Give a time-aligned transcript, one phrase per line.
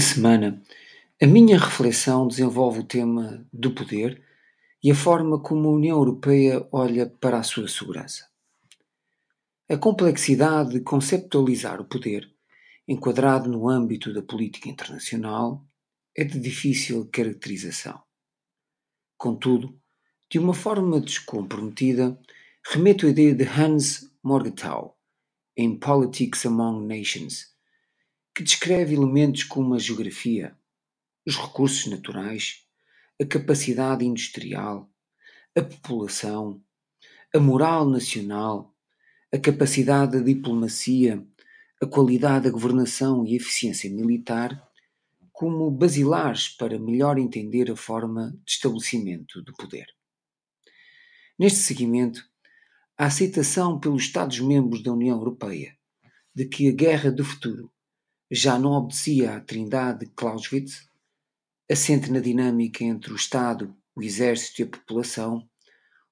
[0.00, 0.60] semana,
[1.22, 4.20] a minha reflexão desenvolve o tema do poder
[4.82, 8.28] e a forma como a União Europeia olha para a sua segurança.
[9.70, 12.28] A complexidade de conceptualizar o poder,
[12.88, 15.64] enquadrado no âmbito da política internacional,
[16.16, 18.02] é de difícil caracterização.
[19.16, 19.80] Contudo,
[20.28, 22.18] de uma forma descomprometida,
[22.66, 24.98] remeto a ideia de Hans Morgenthau
[25.56, 27.53] em Politics Among Nations
[28.34, 30.56] que descreve elementos como a geografia,
[31.24, 32.66] os recursos naturais,
[33.20, 34.90] a capacidade industrial,
[35.56, 36.60] a população,
[37.32, 38.74] a moral nacional,
[39.32, 41.24] a capacidade da diplomacia,
[41.80, 44.60] a qualidade da governação e a eficiência militar
[45.32, 49.86] como basilares para melhor entender a forma de estabelecimento do poder.
[51.38, 52.24] Neste seguimento,
[52.96, 55.76] a aceitação pelos Estados-membros da União Europeia
[56.34, 57.70] de que a guerra do futuro
[58.30, 60.88] já não obedecia à trindade de Clausewitz,
[61.70, 65.48] assente na dinâmica entre o Estado, o Exército e a população,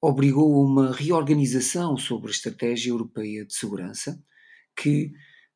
[0.00, 4.22] obrigou a uma reorganização sobre a estratégia europeia de segurança,
[4.76, 5.12] que,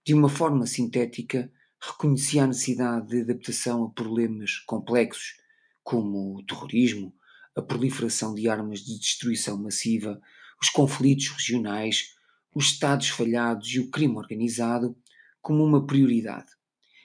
[0.06, 5.36] de uma forma sintética, reconhecia a necessidade de adaptação a problemas complexos
[5.82, 7.14] como o terrorismo,
[7.54, 10.20] a proliferação de armas de destruição massiva,
[10.60, 12.14] os conflitos regionais,
[12.54, 14.96] os Estados falhados e o crime organizado,
[15.40, 16.50] como uma prioridade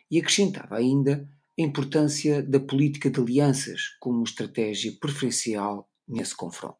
[0.09, 6.77] e acrescentava ainda a importância da política de alianças como estratégia preferencial nesse confronto.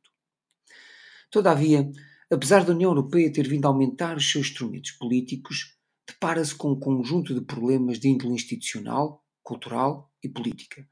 [1.30, 1.90] Todavia,
[2.32, 6.80] apesar da União Europeia ter vindo a aumentar os seus instrumentos políticos, depara-se com um
[6.80, 10.88] conjunto de problemas de índole institucional, cultural e política,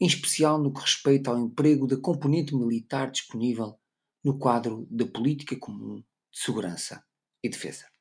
[0.00, 3.78] em especial no que respeita ao emprego da componente militar disponível
[4.24, 7.04] no quadro da política comum de segurança
[7.42, 7.91] e defesa.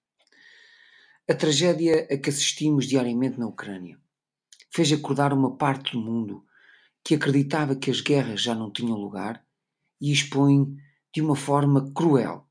[1.32, 3.98] A tragédia a que assistimos diariamente na Ucrânia
[4.70, 6.44] fez acordar uma parte do mundo
[7.06, 9.42] que acreditava que as guerras já não tinham lugar
[10.02, 10.76] e expõe
[11.16, 12.46] de uma forma cruel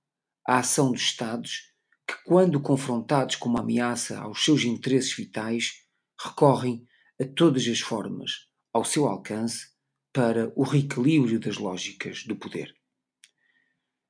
[0.49, 1.75] a ação dos Estados
[2.09, 5.75] que, quando confrontados com uma ameaça aos seus interesses vitais,
[6.19, 6.83] recorrem
[7.21, 9.73] a todas as formas ao seu alcance
[10.11, 12.75] para o reequilíbrio das lógicas do poder.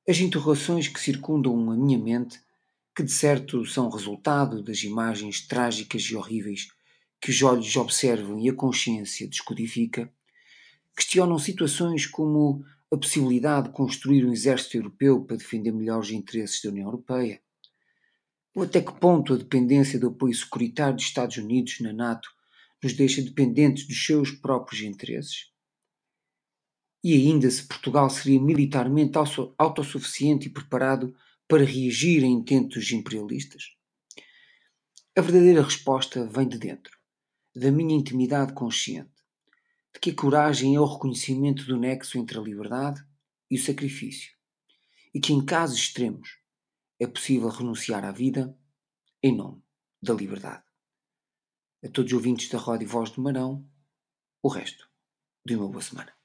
[0.07, 2.39] As interrogações que circundam a minha mente
[2.95, 6.67] que de certo são resultado das imagens trágicas e horríveis
[7.21, 10.11] que os olhos observam e a consciência descodifica,
[10.95, 16.61] questionam situações como a possibilidade de construir um exército europeu para defender melhor os interesses
[16.61, 17.41] da União Europeia,
[18.53, 22.29] ou até que ponto a dependência do apoio securitário dos Estados Unidos na NATO
[22.83, 25.51] nos deixa dependentes dos seus próprios interesses?
[27.03, 29.17] E ainda se Portugal seria militarmente
[29.57, 31.15] autossuficiente e preparado
[31.51, 33.75] para reagir a intentos imperialistas?
[35.17, 36.97] A verdadeira resposta vem de dentro,
[37.53, 39.11] da minha intimidade consciente,
[39.93, 43.05] de que a coragem é o reconhecimento do nexo entre a liberdade
[43.49, 44.31] e o sacrifício,
[45.13, 46.37] e que em casos extremos
[46.97, 48.57] é possível renunciar à vida
[49.21, 49.61] em nome
[50.01, 50.63] da liberdade.
[51.83, 53.69] A todos os ouvintes da Rádio Voz do Marão,
[54.41, 54.89] o resto
[55.45, 56.20] de uma boa semana.